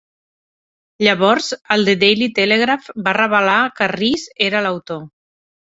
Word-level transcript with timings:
Llavors, 1.07 1.49
el 1.75 1.85
"The 1.91 1.95
Daily 2.05 2.29
Telegraph" 2.41 2.89
va 3.09 3.15
revelar 3.21 3.61
que 3.79 3.93
Rees 3.95 4.29
era 4.51 4.67
l'autor. 4.69 5.07